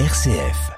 RCF. 0.00 0.72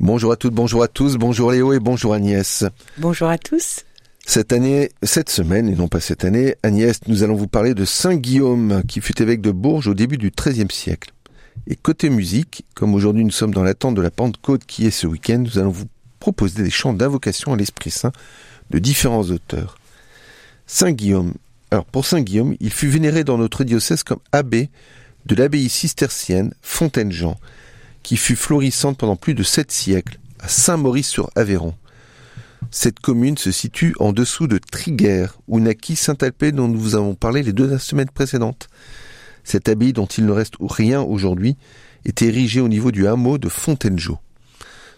Bonjour 0.00 0.32
à 0.32 0.36
toutes, 0.36 0.52
bonjour 0.52 0.82
à 0.82 0.88
tous, 0.88 1.16
bonjour 1.16 1.50
Léo 1.50 1.72
et 1.72 1.80
bonjour 1.80 2.12
Agnès. 2.12 2.66
Bonjour 2.98 3.28
à 3.28 3.38
tous. 3.38 3.86
Cette 4.26 4.52
année, 4.52 4.90
cette 5.02 5.30
semaine, 5.30 5.70
et 5.70 5.74
non 5.74 5.88
pas 5.88 6.00
cette 6.00 6.26
année, 6.26 6.56
Agnès, 6.62 7.00
nous 7.06 7.22
allons 7.22 7.36
vous 7.36 7.46
parler 7.46 7.72
de 7.72 7.86
Saint 7.86 8.16
Guillaume, 8.16 8.82
qui 8.86 9.00
fut 9.00 9.22
évêque 9.22 9.40
de 9.40 9.50
Bourges 9.50 9.88
au 9.88 9.94
début 9.94 10.18
du 10.18 10.30
XIIIe 10.30 10.70
siècle. 10.70 11.14
Et 11.68 11.74
côté 11.74 12.10
musique, 12.10 12.66
comme 12.74 12.92
aujourd'hui 12.92 13.24
nous 13.24 13.30
sommes 13.30 13.54
dans 13.54 13.62
l'attente 13.62 13.94
de 13.94 14.02
la 14.02 14.10
Pentecôte 14.10 14.66
qui 14.66 14.86
est 14.86 14.90
ce 14.90 15.06
week-end, 15.06 15.38
nous 15.38 15.58
allons 15.58 15.70
vous 15.70 15.88
proposer 16.20 16.62
des 16.62 16.70
chants 16.70 16.92
d'invocation 16.92 17.54
à 17.54 17.56
l'Esprit 17.56 17.90
Saint 17.90 18.12
de 18.68 18.78
différents 18.78 19.30
auteurs. 19.30 19.78
Saint 20.66 20.92
Guillaume. 20.92 21.32
Alors 21.70 21.86
pour 21.86 22.04
Saint 22.04 22.20
Guillaume, 22.20 22.56
il 22.60 22.74
fut 22.74 22.88
vénéré 22.88 23.24
dans 23.24 23.38
notre 23.38 23.64
diocèse 23.64 24.02
comme 24.02 24.20
abbé 24.32 24.68
de 25.28 25.34
l'abbaye 25.34 25.68
cistercienne 25.68 26.54
Fontaine-Jean, 26.62 27.38
qui 28.02 28.16
fut 28.16 28.34
florissante 28.34 28.96
pendant 28.96 29.16
plus 29.16 29.34
de 29.34 29.42
sept 29.42 29.70
siècles 29.70 30.18
à 30.40 30.48
Saint-Maurice-sur-Aveyron. 30.48 31.74
Cette 32.70 33.00
commune 33.00 33.36
se 33.36 33.50
situe 33.50 33.94
en 34.00 34.12
dessous 34.12 34.46
de 34.46 34.58
Triguères, 34.58 35.38
où 35.46 35.60
naquit 35.60 35.96
Saint-Alpé 35.96 36.50
dont 36.50 36.66
nous 36.66 36.80
vous 36.80 36.94
avons 36.94 37.14
parlé 37.14 37.42
les 37.42 37.52
deux 37.52 37.76
semaines 37.78 38.10
précédentes. 38.10 38.68
Cette 39.44 39.68
abbaye 39.68 39.92
dont 39.92 40.06
il 40.06 40.24
ne 40.24 40.32
reste 40.32 40.54
rien 40.60 41.02
aujourd'hui 41.02 41.56
est 42.06 42.22
érigée 42.22 42.60
au 42.60 42.68
niveau 42.68 42.90
du 42.90 43.06
hameau 43.06 43.36
de 43.36 43.50
Fontainebleau. 43.50 44.18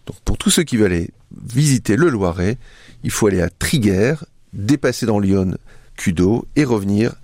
Donc 0.06 0.16
pour 0.24 0.38
tous 0.38 0.50
ceux 0.50 0.62
qui 0.62 0.76
veulent 0.76 1.08
visiter 1.44 1.96
le 1.96 2.08
Loiret, 2.08 2.56
il 3.02 3.10
faut 3.10 3.26
aller 3.26 3.42
à 3.42 3.50
Triguères, 3.50 4.24
dépasser 4.52 5.06
dans 5.06 5.18
Lyon 5.18 5.56
Cudo 5.96 6.46
et 6.54 6.64
revenir 6.64 7.14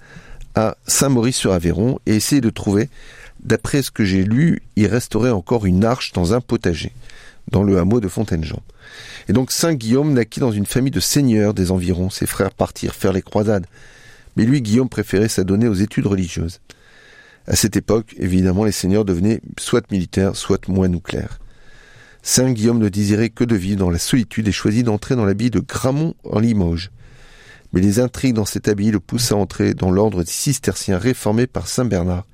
à 0.56 0.76
Saint-Maurice-sur-Aveyron 0.86 2.00
et 2.06 2.16
essayer 2.16 2.40
de 2.40 2.50
trouver, 2.50 2.88
d'après 3.44 3.82
ce 3.82 3.90
que 3.90 4.04
j'ai 4.04 4.24
lu, 4.24 4.62
il 4.74 4.86
resterait 4.86 5.30
encore 5.30 5.66
une 5.66 5.84
arche 5.84 6.12
dans 6.12 6.32
un 6.34 6.40
potager, 6.40 6.92
dans 7.52 7.62
le 7.62 7.78
hameau 7.78 8.00
de 8.00 8.08
Fontaine-Jean. 8.08 8.62
Et 9.28 9.32
donc 9.32 9.52
Saint 9.52 9.74
Guillaume 9.74 10.14
naquit 10.14 10.40
dans 10.40 10.52
une 10.52 10.66
famille 10.66 10.90
de 10.90 11.00
seigneurs 11.00 11.54
des 11.54 11.70
environs, 11.70 12.10
ses 12.10 12.26
frères 12.26 12.52
partirent 12.52 12.94
faire 12.94 13.12
les 13.12 13.22
croisades. 13.22 13.66
Mais 14.36 14.44
lui, 14.44 14.62
Guillaume, 14.62 14.88
préférait 14.88 15.28
s'adonner 15.28 15.68
aux 15.68 15.74
études 15.74 16.06
religieuses. 16.06 16.60
À 17.46 17.54
cette 17.54 17.76
époque, 17.76 18.14
évidemment, 18.18 18.64
les 18.64 18.72
seigneurs 18.72 19.04
devenaient 19.04 19.40
soit 19.58 19.90
militaires, 19.90 20.36
soit 20.36 20.68
moines 20.68 20.96
ou 20.96 21.00
clercs. 21.00 21.38
Saint 22.22 22.50
Guillaume 22.50 22.78
ne 22.78 22.88
désirait 22.88 23.30
que 23.30 23.44
de 23.44 23.54
vivre 23.54 23.78
dans 23.78 23.90
la 23.90 23.98
solitude 23.98 24.48
et 24.48 24.52
choisit 24.52 24.84
d'entrer 24.84 25.14
dans 25.14 25.24
l'abbaye 25.24 25.50
de 25.50 25.60
Gramont 25.60 26.14
en 26.24 26.40
Limoges. 26.40 26.90
Mais 27.76 27.82
les 27.82 28.00
intrigues 28.00 28.32
dans 28.32 28.46
cette 28.46 28.68
abbaye 28.68 28.90
le 28.90 29.00
poussent 29.00 29.32
à 29.32 29.36
entrer 29.36 29.74
dans 29.74 29.90
l'ordre 29.90 30.24
des 30.24 30.30
cisterciens 30.30 30.96
réformé 30.96 31.46
par 31.46 31.68
Saint 31.68 31.84
Bernard, 31.84 32.24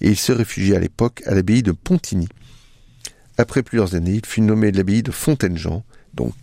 et 0.00 0.08
il 0.08 0.16
se 0.16 0.32
réfugie 0.32 0.74
à 0.74 0.80
l'époque 0.80 1.22
à 1.26 1.34
l'abbaye 1.36 1.62
de 1.62 1.70
Pontigny. 1.70 2.26
Après 3.38 3.62
plusieurs 3.62 3.94
années, 3.94 4.14
il 4.14 4.26
fut 4.26 4.40
nommé 4.40 4.72
l'abbaye 4.72 5.04
de 5.04 5.12
Fontaine-Jean, 5.12 5.84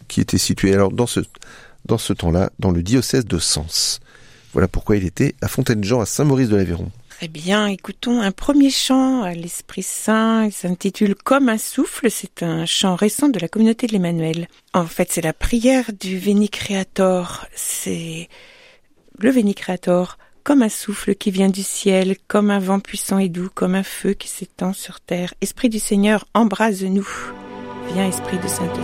qui 0.08 0.22
était 0.22 0.38
située 0.38 0.74
alors 0.74 0.94
dans 0.94 1.08
ce, 1.08 2.14
temps-là 2.14 2.54
dans 2.58 2.72
le 2.72 2.82
diocèse 2.82 3.26
de 3.26 3.38
Sens. 3.38 4.00
Voilà 4.54 4.70
pourquoi 4.70 4.96
il 4.96 5.04
était 5.04 5.36
à 5.42 5.50
Fontaine-Jean 5.50 6.00
à 6.00 6.06
Saint-Maurice 6.06 6.48
Eh 7.24 7.28
bien, 7.28 7.68
écoutons 7.68 8.20
un 8.20 8.32
premier 8.32 8.72
chant 8.72 9.22
à 9.22 9.34
l'Esprit 9.34 9.84
Saint. 9.84 10.46
Il 10.46 10.52
s'intitule 10.52 11.14
Comme 11.14 11.50
un 11.50 11.60
souffle. 11.60 12.10
C'est 12.10 12.42
un 12.42 12.66
chant 12.66 12.96
récent 12.96 13.30
de 13.30 13.38
la 13.38 13.48
communauté 13.48 13.86
de 13.86 13.94
l'Emmanuel. 13.94 14.48
En 14.74 14.88
fait, 14.88 15.12
c'est 15.12 15.22
la 15.22 15.32
prière 15.32 15.92
du 15.94 16.18
Veni 16.18 16.50
Creator. 16.50 17.46
C'est 17.54 18.28
le 19.20 19.30
Veni 19.30 19.54
Creator 19.54 20.18
comme 20.44 20.64
un 20.64 20.70
souffle 20.70 21.14
qui 21.14 21.30
vient 21.30 21.50
du 21.50 21.62
ciel, 21.62 22.18
comme 22.28 22.50
un 22.50 22.58
vent 22.58 22.80
puissant 22.80 23.20
et 23.20 23.30
doux, 23.30 23.52
comme 23.54 23.76
un 23.76 23.84
feu 23.84 24.14
qui 24.14 24.28
s'étend 24.28 24.74
sur 24.74 25.00
terre. 25.00 25.36
Esprit 25.42 25.70
du 25.70 25.78
Seigneur, 25.78 26.26
embrase-nous. 26.34 27.08
Viens, 27.94 28.08
Esprit 28.08 28.40
de 28.40 28.48
sainteté. 28.48 28.82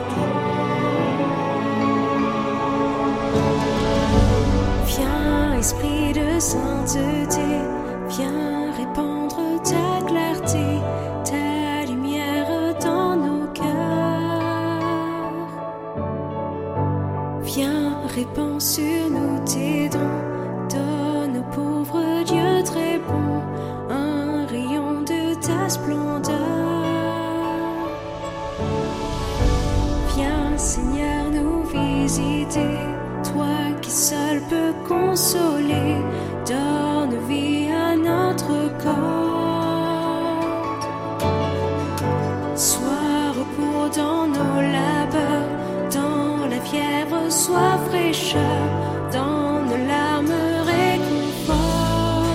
Viens, 4.86 5.58
Esprit 5.58 6.14
de 6.14 6.40
sainteté, 6.40 7.77
viens 8.10 8.72
répandre 8.72 9.38
ta 9.64 10.06
clarté, 10.06 10.66
ta 11.24 11.86
lumière 11.90 12.76
dans 12.82 13.16
nos 13.16 13.48
cœurs. 13.48 13.68
Viens, 17.42 18.02
répands 18.16 18.60
sur 18.60 19.10
nous 19.10 19.40
tes 19.46 19.90
dons, 19.90 20.22
donne 20.70 21.38
au 21.40 21.56
pauvre 21.56 22.24
Dieu 22.24 22.64
très 22.64 23.00
bon 23.00 23.42
un 23.90 24.46
rayon 24.46 25.02
de 25.02 25.36
ta 25.36 25.70
splendeur. 25.70 26.36
Viens, 30.16 30.58
Seigneur, 30.58 31.30
nous 31.32 31.64
visiter, 31.64 32.78
toi 33.24 33.56
qui 33.82 33.92
seul 33.92 34.42
peux 34.50 34.74
consoler, 34.88 35.96
donne 36.48 37.18
vie 37.28 37.67
notre 38.28 38.56
corps. 38.84 40.42
Sois 42.56 43.34
dans 43.96 44.28
nos 44.28 44.60
labeurs, 44.78 45.50
dans 45.98 46.46
la 46.52 46.60
fièvre, 46.70 47.22
sois 47.30 47.78
fraîcheur, 47.88 48.64
dans 49.14 49.64
nos 49.70 49.82
larmes, 49.94 50.40
réconfort. 50.74 52.26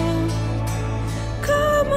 Comme 1.48 1.94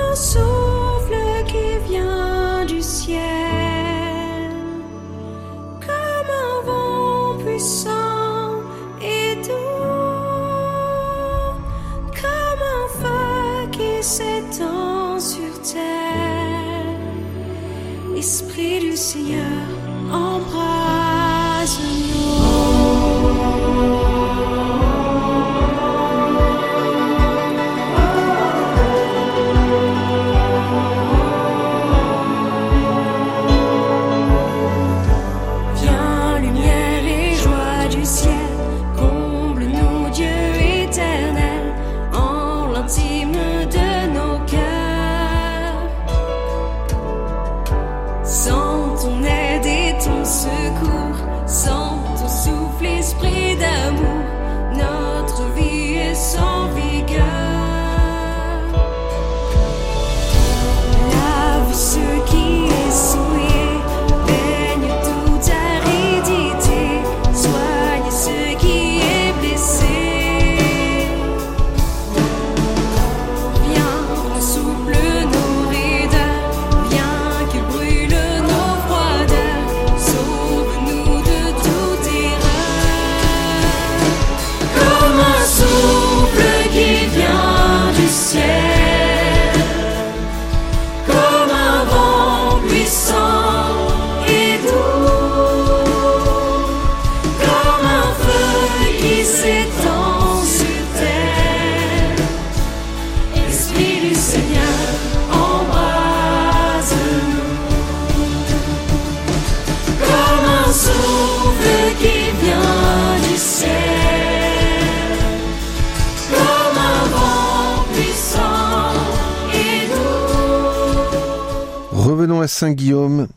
Saint-Guillaume. 122.48 123.28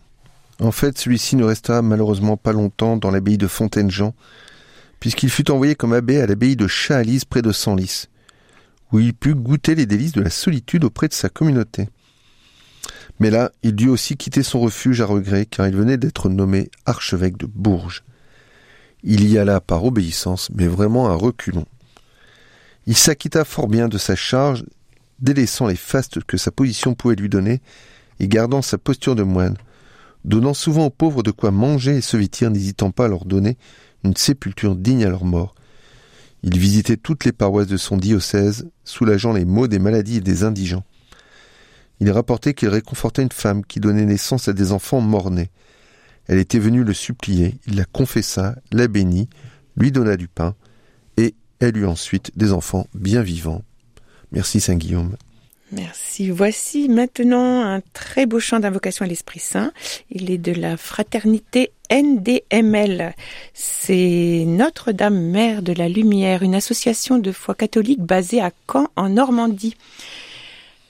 En 0.61 0.73
fait, 0.73 0.99
celui-ci 0.99 1.37
ne 1.37 1.45
resta 1.45 1.83
malheureusement 1.83 2.37
pas 2.37 2.53
longtemps 2.53 2.97
dans 2.97 3.11
l'abbaye 3.11 3.39
de 3.39 3.47
Fontaine-Jean, 3.47 4.15
puisqu'il 5.01 5.31
fut 5.31 5.51
envoyé 5.51 5.75
comme 5.75 5.93
abbé 5.93 6.21
à 6.21 6.27
l'abbaye 6.27 6.57
de 6.57 6.67
Chaalise 6.67 7.25
près 7.25 7.43
de 7.43 7.53
Senlis, 7.53 8.07
où 8.93 8.99
il 8.99 9.15
put 9.15 9.35
goûter 9.35 9.75
les 9.75 9.87
délices 9.87 10.13
de 10.13 10.23
la 10.23 10.31
solitude 10.31 10.85
auprès 10.85 11.09
de 11.09 11.15
sa 11.15 11.29
communauté. 11.29 11.89
Mais 13.21 13.31
là, 13.31 13.53
il 13.63 13.75
dut 13.75 13.89
aussi 13.89 14.17
quitter 14.17 14.43
son 14.43 14.61
refuge 14.61 15.01
à 15.01 15.07
regret, 15.07 15.47
car 15.47 15.67
il 15.67 15.77
venait 15.77 15.97
d'être 15.97 16.29
nommé 16.29 16.71
archevêque 16.87 17.37
de 17.37 17.47
Bourges. 17.47 18.05
Il 19.03 19.29
y 19.29 19.39
alla 19.39 19.61
par 19.61 19.85
obéissance, 19.85 20.51
mais 20.55 20.67
vraiment 20.67 21.09
à 21.09 21.15
reculons. 21.15 21.67
Il 22.87 22.97
s'acquitta 22.97 23.45
fort 23.45 23.69
bien 23.69 23.89
de 23.89 23.99
sa 23.99 24.17
charge, 24.17 24.65
délaissant 25.21 25.67
les 25.67 25.77
fastes 25.77 26.23
que 26.25 26.37
sa 26.37 26.51
position 26.51 26.95
pouvait 26.95 27.17
lui 27.17 27.29
donner, 27.29 27.61
et 28.21 28.29
gardant 28.29 28.63
sa 28.63 28.79
posture 28.79 29.15
de 29.15 29.23
moine, 29.23 29.57
donnant 30.25 30.55
souvent 30.55 30.87
aux 30.87 30.91
pauvres 30.91 31.23
de 31.23 31.31
quoi 31.31 31.51
manger 31.51 31.97
et 31.97 32.01
se 32.01 32.17
vêtir, 32.17 32.51
n'hésitant 32.51 32.91
pas 32.91 33.07
à 33.07 33.09
leur 33.09 33.25
donner 33.25 33.57
une 34.05 34.17
sépulture 34.17 34.77
digne 34.77 35.05
à 35.05 35.11
leur 35.11 35.25
mort. 35.25 35.55
Il 36.43 36.59
visitait 36.59 36.97
toutes 36.97 37.25
les 37.25 37.33
paroisses 37.33 37.67
de 37.67 37.77
son 37.77 37.97
diocèse, 37.97 38.69
soulageant 38.85 39.33
les 39.33 39.45
maux 39.45 39.67
des 39.67 39.79
maladies 39.79 40.19
et 40.19 40.21
des 40.21 40.45
indigents. 40.45 40.85
Il 42.01 42.11
rapportait 42.11 42.55
qu'il 42.55 42.69
réconfortait 42.69 43.23
une 43.23 43.33
femme 43.33 43.65
qui 43.65 43.81
donnait 43.81 44.05
naissance 44.05 44.47
à 44.47 44.53
des 44.53 44.71
enfants 44.71 45.01
morts-nés. 45.01 45.51
Elle 46.29 46.39
était 46.39 46.61
venue 46.61 46.85
le 46.85 46.95
supplier, 46.95 47.59
il 47.67 47.77
la 47.77 47.85
confessa, 47.85 48.55
la 48.71 48.87
bénit, 48.87 49.29
lui 49.77 49.91
donna 49.91 50.17
du 50.17 50.29
pain, 50.29 50.55
et 51.17 51.35
elle 51.59 51.77
eut 51.77 51.87
ensuite 51.87 52.31
des 52.37 52.53
enfants 52.53 52.87
bien 52.95 53.23
vivants. 53.23 53.63
Merci 54.31 54.61
Saint 54.61 54.77
Guillaume. 54.77 55.17
Merci. 55.71 56.31
Voici 56.31 56.89
maintenant 56.89 57.63
un 57.63 57.81
très 57.93 58.25
beau 58.25 58.41
chant 58.41 58.59
d'invocation 58.59 59.05
à 59.05 59.09
l'Esprit 59.09 59.41
Saint. 59.41 59.73
Il 60.11 60.31
est 60.31 60.39
de 60.39 60.53
la 60.53 60.79
fraternité 60.79 61.73
NDML. 61.91 63.15
C'est 63.53 64.45
Notre-Dame 64.47 65.21
Mère 65.21 65.63
de 65.63 65.75
la 65.75 65.89
Lumière, 65.89 66.43
une 66.43 66.55
association 66.55 67.19
de 67.19 67.33
foi 67.33 67.55
catholique 67.55 68.01
basée 68.01 68.41
à 68.41 68.51
Caen 68.71 68.89
en 68.97 69.11
Normandie. 69.11 69.77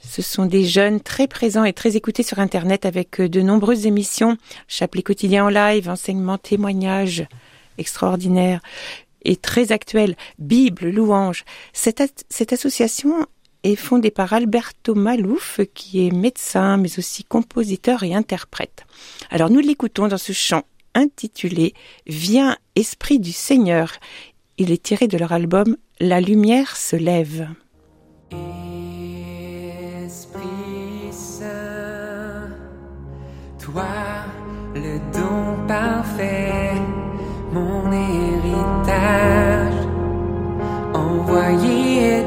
Ce 0.01 0.21
sont 0.21 0.45
des 0.45 0.63
jeunes 0.63 1.01
très 1.01 1.27
présents 1.27 1.65
et 1.65 1.73
très 1.73 1.97
écoutés 1.97 2.23
sur 2.23 2.39
Internet 2.39 2.85
avec 2.85 3.21
de 3.21 3.41
nombreuses 3.41 3.85
émissions, 3.85 4.37
chapelet 4.67 5.03
quotidien 5.03 5.45
en 5.45 5.49
live, 5.49 5.89
enseignements, 5.89 6.37
témoignages 6.37 7.27
extraordinaires 7.77 8.61
et 9.23 9.35
très 9.35 9.73
actuels, 9.73 10.15
Bible, 10.39 10.89
louanges. 10.89 11.43
Cette, 11.73 12.25
cette 12.29 12.53
association 12.53 13.27
est 13.63 13.75
fondée 13.75 14.11
par 14.11 14.33
Alberto 14.33 14.95
Malouf, 14.95 15.59
qui 15.73 16.05
est 16.05 16.11
médecin, 16.11 16.77
mais 16.77 16.99
aussi 16.99 17.23
compositeur 17.23 18.03
et 18.03 18.13
interprète. 18.13 18.85
Alors 19.29 19.49
nous 19.49 19.59
l'écoutons 19.59 20.07
dans 20.07 20.17
ce 20.17 20.33
chant 20.33 20.63
intitulé 20.95 21.73
Viens, 22.07 22.57
Esprit 22.75 23.19
du 23.19 23.31
Seigneur. 23.31 23.93
Il 24.57 24.71
est 24.71 24.83
tiré 24.83 25.07
de 25.07 25.17
leur 25.17 25.31
album 25.31 25.77
La 25.99 26.21
lumière 26.21 26.77
se 26.77 26.95
lève. 26.95 27.47
Toi 33.59 33.85
le 34.75 34.99
don 35.11 35.67
parfait, 35.67 36.73
mon 37.51 37.91
héritage, 37.91 39.73
envoyé 40.93 42.23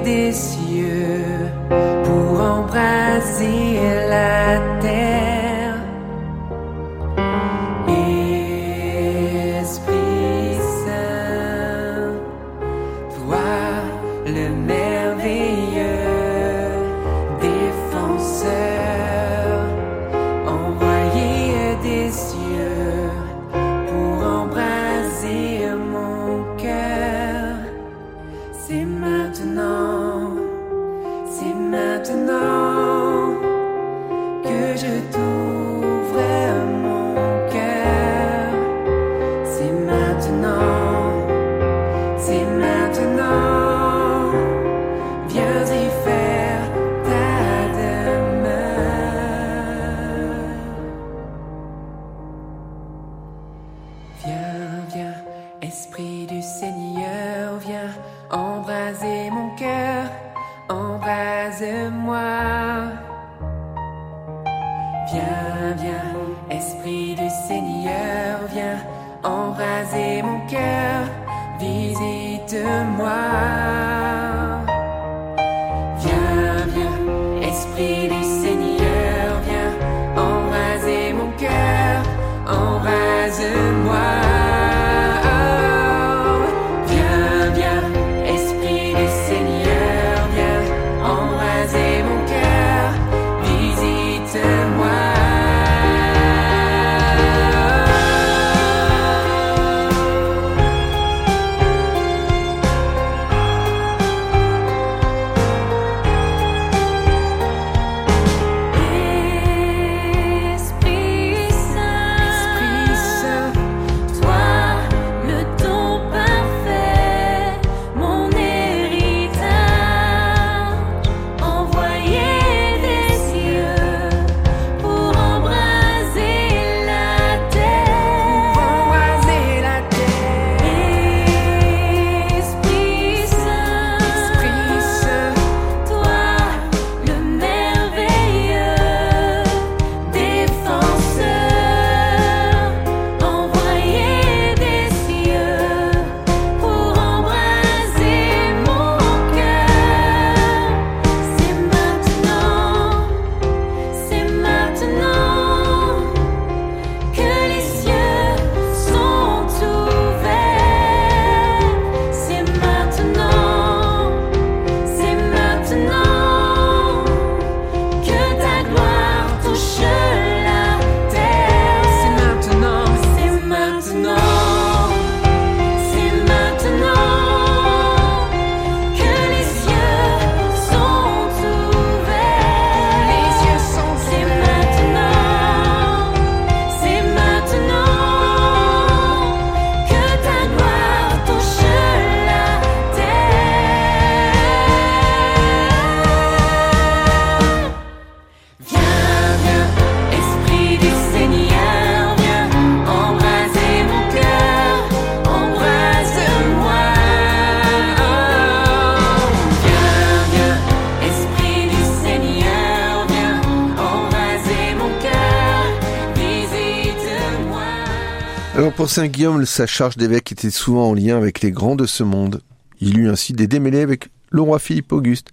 pour 218.82 218.90
Saint 218.90 219.06
Guillaume, 219.06 219.46
sa 219.46 219.68
charge 219.68 219.96
d'évêque 219.96 220.32
était 220.32 220.50
souvent 220.50 220.88
en 220.90 220.94
lien 220.94 221.16
avec 221.16 221.40
les 221.40 221.52
grands 221.52 221.76
de 221.76 221.86
ce 221.86 222.02
monde. 222.02 222.42
Il 222.80 222.98
eut 222.98 223.08
ainsi 223.08 223.32
des 223.32 223.46
démêlés 223.46 223.82
avec 223.82 224.08
le 224.30 224.40
roi 224.40 224.58
Philippe 224.58 224.90
Auguste, 224.90 225.28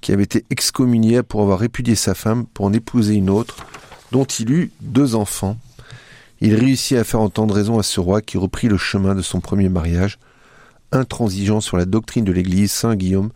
qui 0.00 0.12
avait 0.12 0.22
été 0.22 0.44
excommunié 0.50 1.24
pour 1.24 1.42
avoir 1.42 1.58
répudié 1.58 1.96
sa 1.96 2.14
femme 2.14 2.46
pour 2.46 2.64
en 2.64 2.72
épouser 2.72 3.14
une 3.14 3.28
autre, 3.28 3.66
dont 4.12 4.24
il 4.24 4.52
eut 4.52 4.70
deux 4.82 5.16
enfants. 5.16 5.58
Il 6.40 6.54
réussit 6.54 6.96
à 6.96 7.02
faire 7.02 7.18
entendre 7.18 7.56
raison 7.56 7.80
à 7.80 7.82
ce 7.82 7.98
roi 7.98 8.22
qui 8.22 8.38
reprit 8.38 8.68
le 8.68 8.78
chemin 8.78 9.16
de 9.16 9.22
son 9.22 9.40
premier 9.40 9.68
mariage. 9.68 10.20
Intransigeant 10.92 11.60
sur 11.60 11.76
la 11.76 11.86
doctrine 11.86 12.24
de 12.24 12.30
l'Église, 12.30 12.70
Saint 12.70 12.94
Guillaume 12.94 13.30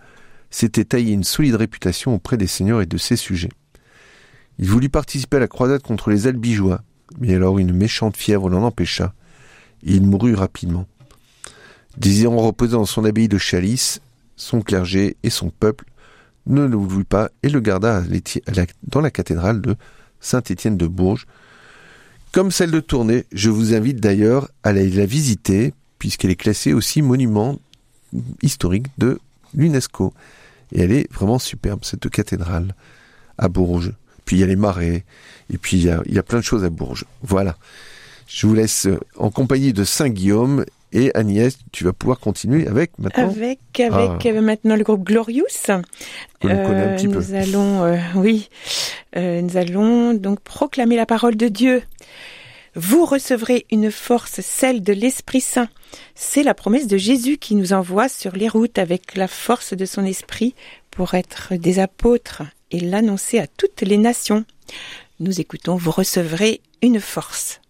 s'était 0.51 0.85
taillé 0.85 1.13
une 1.13 1.25
solide 1.25 1.57
réputation 1.57 2.15
auprès 2.15 2.37
des 2.37 2.47
seigneurs 2.47 2.83
et 2.83 2.87
de 2.87 2.99
ses 2.99 3.17
sujets. 3.17 3.51
Il 4.61 4.69
voulut 4.69 4.91
participer 4.91 5.39
à 5.39 5.41
la 5.41 5.49
croisade 5.49 5.83
contre 5.83 6.11
les 6.11 6.29
Albigeois, 6.29 6.83
mais 7.19 7.35
alors 7.35 7.59
une 7.59 7.73
méchante 7.73 8.17
fièvre 8.17 8.49
l'en 8.49 8.63
empêcha, 8.63 9.13
il 9.83 10.03
mourut 10.03 10.35
rapidement. 10.35 10.87
Désirant 11.97 12.39
reposer 12.39 12.73
dans 12.73 12.87
son 12.87 13.05
abbaye 13.05 13.29
de 13.29 13.39
Chalice, 13.39 14.01
son 14.37 14.63
clergé 14.63 15.17
et 15.23 15.31
son 15.31 15.51
peuple 15.51 15.85
ne 16.47 16.65
le 16.65 16.77
voulut 16.77 17.05
pas 17.05 17.31
et 17.43 17.49
le 17.49 17.61
garda 17.61 18.03
dans 18.85 19.01
la 19.01 19.11
cathédrale 19.11 19.61
de 19.61 19.77
Saint-Étienne 20.21 20.77
de 20.77 20.87
Bourges. 20.87 21.27
Comme 22.33 22.51
celle 22.51 22.71
de 22.71 22.81
Tournai, 22.81 23.27
je 23.33 23.51
vous 23.51 23.75
invite 23.75 24.01
d'ailleurs 24.01 24.49
à 24.63 24.73
la 24.73 24.85
visiter, 24.85 25.75
puisqu'elle 25.99 26.31
est 26.31 26.37
classée 26.37 26.73
aussi 26.73 27.03
monument 27.03 27.59
historique 28.43 28.87
de 28.99 29.19
l'UNESCO. 29.55 30.15
Et 30.73 30.83
elle 30.83 30.93
est 30.93 31.13
vraiment 31.13 31.39
superbe, 31.39 31.81
cette 31.85 32.09
cathédrale, 32.09 32.75
à 33.37 33.49
Bourges. 33.49 33.93
Puis 34.25 34.37
il 34.37 34.41
y 34.41 34.43
a 34.45 34.47
les 34.47 34.57
marais, 34.57 35.05
et 35.53 35.59
puis 35.59 35.79
y 35.79 35.91
a, 35.91 36.03
il 36.07 36.15
y 36.15 36.19
a 36.19 36.23
plein 36.23 36.39
de 36.39 36.45
choses 36.45 36.65
à 36.65 36.71
Bourges. 36.71 37.05
Voilà. 37.23 37.57
Je 38.33 38.47
vous 38.47 38.55
laisse 38.55 38.87
en 39.17 39.31
compagnie 39.31 39.73
de 39.73 39.83
Saint-Guillaume 39.83 40.65
et 40.93 41.11
Agnès, 41.15 41.59
tu 41.73 41.83
vas 41.83 41.93
pouvoir 41.93 42.21
continuer 42.21 42.69
avec 42.69 42.97
maintenant. 42.97 43.29
Avec 43.29 43.59
avec 43.81 44.25
ah. 44.25 44.29
euh, 44.29 44.41
maintenant 44.41 44.77
le 44.77 44.85
groupe 44.85 45.03
Glorious. 45.03 45.45
On 45.69 46.49
le 46.49 46.55
connaît 46.65 46.83
un 46.85 46.97
petit 46.97 47.09
euh, 47.09 47.11
nous 47.11 47.35
allons, 47.35 47.85
euh, 47.85 47.99
oui, 48.15 48.49
nous 49.17 49.57
allons 49.57 50.15
donc 50.15 50.39
proclamer 50.41 50.95
la 50.95 51.07
parole 51.07 51.37
de 51.37 51.49
Dieu. 51.49 51.83
Vous 52.77 53.05
recevrez 53.05 53.67
une 53.73 53.91
force, 53.91 54.41
celle 54.43 54.83
de 54.83 54.93
l'Esprit 54.93 55.41
Saint. 55.41 55.69
C'est 56.15 56.45
la 56.45 56.55
promesse 56.55 56.87
de 56.87 56.99
Jésus 56.99 57.37
qui 57.37 57.57
nous 57.57 57.73
envoie 57.73 58.09
sur 58.09 58.37
les 58.37 58.49
routes 58.49 58.79
avec 58.79 59.17
la 59.17 59.27
force 59.27 59.75
de 59.75 59.85
son 59.85 60.05
esprit 60.05 60.55
pour 60.93 61.15
être 61.15 61.57
des 61.57 61.81
apôtres 61.81 62.45
et 62.71 62.79
l'annoncer 62.79 63.41
à 63.41 63.49
toutes 63.49 63.81
les 63.81 63.99
nations. 63.99 64.45
Nous 65.19 65.41
écoutons, 65.41 65.75
vous 65.75 65.91
recevrez 65.91 66.61
une 66.81 67.01
force. 67.01 67.61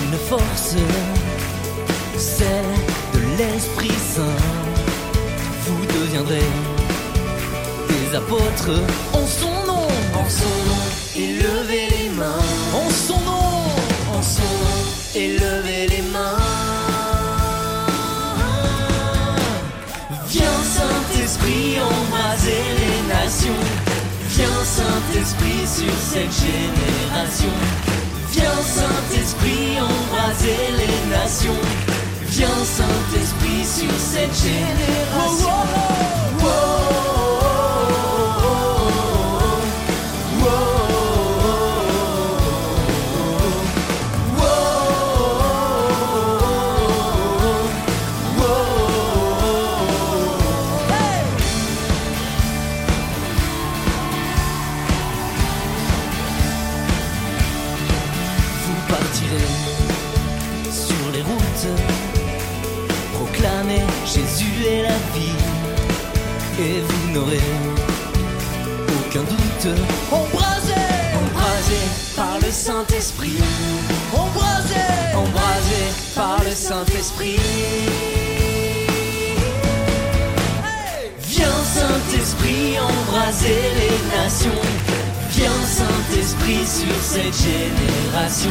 Une 0.00 0.16
force, 0.28 0.74
celle 2.16 2.74
de 3.12 3.18
l'Esprit 3.36 3.92
Saint. 4.14 4.40
Vous 5.66 5.84
deviendrez 5.86 6.48
des 7.88 8.16
apôtres 8.16 8.80
en 9.12 9.26
son 9.26 9.50
nom, 9.66 9.86
en 10.14 10.28
son 10.28 10.54
nom, 10.68 10.82
élevez 11.16 11.88
les 11.96 12.08
mains, 12.10 12.44
en 12.74 12.90
son 12.90 13.20
nom, 13.20 13.64
en 14.16 14.22
son 14.22 14.52
nom, 14.64 14.80
élevez 15.14 15.86
les 15.88 16.02
mains. 16.10 16.38
Viens 20.28 20.62
Saint-Esprit 20.76 21.78
embraser 21.80 22.64
les 22.80 23.00
nations. 23.14 23.62
Viens 24.30 24.64
Saint-Esprit 24.64 25.66
sur 25.66 25.94
cette 26.10 26.32
génération. 26.32 27.97
Viens 28.38 28.62
Saint-Esprit 28.62 29.80
embraser 29.80 30.70
les 30.76 31.10
nations. 31.10 31.60
Viens 32.28 32.46
Saint-Esprit 32.46 33.64
sur 33.64 33.90
cette 33.98 34.32
génération. 34.32 35.58
Viens 85.32 85.66
Saint-Esprit 85.66 86.66
sur 86.66 86.94
cette 87.02 87.34
génération. 87.34 88.50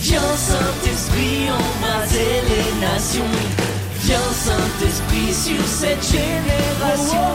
Viens 0.00 0.36
Saint-Esprit 0.36 1.50
embraser 1.50 2.42
les 2.48 2.80
nations. 2.80 3.24
Viens 4.02 4.32
Saint-Esprit 4.32 5.34
sur 5.34 5.66
cette 5.66 6.04
génération. 6.04 7.32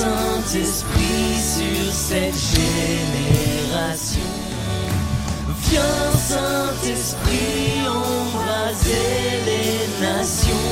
Saint-Esprit 0.00 1.36
sur 1.38 1.92
cette 1.92 2.34
génération. 2.56 4.20
Viens 5.68 6.12
Saint-Esprit 6.28 7.86
embraser 7.86 9.40
les 9.46 10.04
nations. 10.04 10.70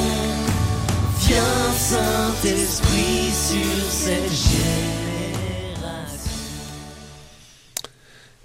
Viens 1.21 1.73
Saint-Esprit 1.77 3.31
sur 3.33 3.91
cette 3.91 4.33
génération. 4.33 4.98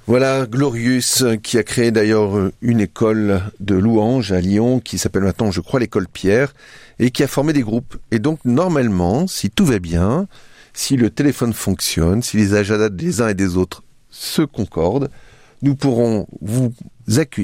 Voilà 0.05 0.45
Glorious 0.47 1.37
qui 1.41 1.57
a 1.57 1.63
créé 1.63 1.91
d'ailleurs 1.91 2.51
une 2.61 2.81
école 2.81 3.41
de 3.61 3.75
louanges 3.75 4.33
à 4.33 4.41
Lyon 4.41 4.81
qui 4.81 4.97
s'appelle 4.97 5.23
maintenant 5.23 5.49
je 5.49 5.61
crois 5.61 5.79
l'école 5.79 6.09
Pierre 6.09 6.53
et 6.99 7.09
qui 7.09 7.23
a 7.23 7.27
formé 7.27 7.53
des 7.53 7.61
groupes. 7.61 7.95
Et 8.11 8.19
donc 8.19 8.39
normalement, 8.43 9.27
si 9.27 9.49
tout 9.49 9.63
va 9.63 9.79
bien, 9.79 10.27
si 10.73 10.97
le 10.97 11.09
téléphone 11.09 11.53
fonctionne, 11.53 12.21
si 12.21 12.35
les 12.35 12.53
agendas 12.53 12.89
des 12.89 13.21
uns 13.21 13.29
et 13.29 13.33
des 13.33 13.55
autres 13.55 13.83
se 14.09 14.41
concordent, 14.41 15.09
nous 15.61 15.75
pourrons 15.75 16.27
vous 16.41 16.73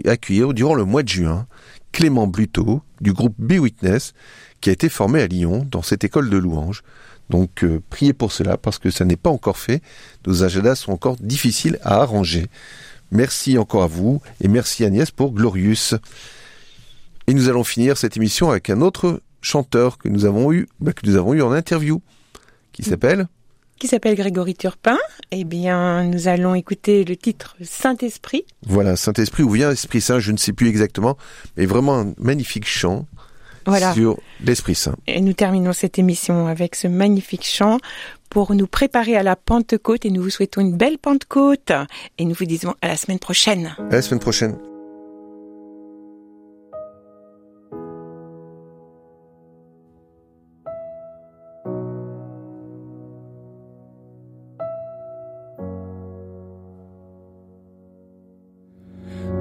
accueillir 0.05 0.53
durant 0.53 0.75
le 0.75 0.83
mois 0.83 1.03
de 1.03 1.09
juin 1.09 1.47
Clément 1.93 2.27
Bluto 2.27 2.81
du 2.99 3.13
groupe 3.13 3.35
Be 3.37 3.53
Witness 3.53 4.13
qui 4.59 4.69
a 4.69 4.73
été 4.73 4.89
formé 4.89 5.21
à 5.21 5.27
Lyon 5.27 5.65
dans 5.71 5.81
cette 5.81 6.03
école 6.03 6.29
de 6.29 6.37
louanges. 6.37 6.83
Donc 7.29 7.63
euh, 7.63 7.81
priez 7.89 8.13
pour 8.13 8.31
cela 8.31 8.57
parce 8.57 8.79
que 8.79 8.89
ça 8.89 9.05
n'est 9.05 9.15
pas 9.15 9.29
encore 9.29 9.57
fait. 9.57 9.81
Nos 10.25 10.43
agendas 10.43 10.75
sont 10.75 10.91
encore 10.91 11.15
difficiles 11.17 11.79
à 11.83 12.01
arranger. 12.01 12.47
Merci 13.11 13.57
encore 13.57 13.83
à 13.83 13.87
vous 13.87 14.21
et 14.41 14.47
merci 14.47 14.85
Agnès 14.85 15.11
pour 15.11 15.31
Glorious. 15.31 15.95
Et 17.27 17.33
nous 17.33 17.49
allons 17.49 17.63
finir 17.63 17.97
cette 17.97 18.17
émission 18.17 18.49
avec 18.49 18.69
un 18.69 18.81
autre 18.81 19.21
chanteur 19.41 19.97
que 19.97 20.09
nous 20.09 20.25
avons 20.25 20.51
eu, 20.51 20.67
bah, 20.79 20.93
que 20.93 21.07
nous 21.07 21.15
avons 21.15 21.33
eu 21.33 21.41
en 21.41 21.51
interview 21.51 22.01
qui 22.71 22.83
s'appelle 22.83 23.27
qui 23.79 23.87
s'appelle 23.87 24.15
Grégory 24.15 24.55
Turpin. 24.55 24.97
Eh 25.31 25.45
bien, 25.45 26.03
nous 26.03 26.27
allons 26.27 26.53
écouter 26.53 27.05
le 27.05 27.15
titre 27.15 27.55
Saint-Esprit. 27.61 28.43
Voilà, 28.67 28.97
Saint-Esprit 28.97 29.43
ou 29.43 29.49
vient 29.51 29.71
Esprit 29.71 30.01
Saint, 30.01 30.19
je 30.19 30.33
ne 30.33 30.37
sais 30.37 30.51
plus 30.51 30.67
exactement, 30.67 31.17
mais 31.55 31.65
vraiment 31.65 31.97
un 31.97 32.13
magnifique 32.17 32.67
chant 32.67 33.07
Voilà. 33.65 33.93
sur 33.93 34.17
l'Esprit 34.43 34.75
Saint. 34.75 34.95
Et 35.07 35.21
nous 35.21 35.33
terminons 35.33 35.73
cette 35.73 35.99
émission 35.99 36.47
avec 36.47 36.75
ce 36.75 36.87
magnifique 36.87 37.45
chant 37.45 37.77
pour 38.29 38.53
nous 38.53 38.67
préparer 38.67 39.15
à 39.15 39.23
la 39.23 39.35
Pentecôte 39.35 40.05
et 40.05 40.11
nous 40.11 40.21
vous 40.21 40.29
souhaitons 40.29 40.61
une 40.61 40.77
belle 40.77 40.97
Pentecôte 40.97 41.71
et 42.17 42.25
nous 42.25 42.35
vous 42.35 42.45
disons 42.45 42.75
à 42.81 42.87
la 42.87 42.95
semaine 42.95 43.19
prochaine. 43.19 43.75
À 43.89 43.95
la 43.95 44.01
semaine 44.01 44.19
prochaine. 44.19 44.57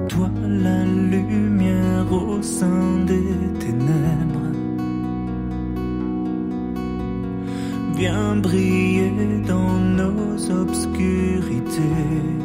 Toi 0.07 0.29
la 0.43 0.83
lumière 0.85 2.11
au 2.11 2.41
sein 2.41 2.88
briller 8.39 9.11
dans 9.47 9.73
nos 9.79 10.51
obscurités 10.51 12.38